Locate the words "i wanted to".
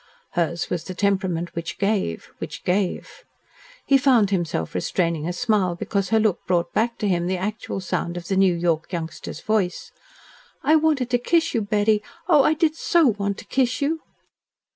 10.63-11.19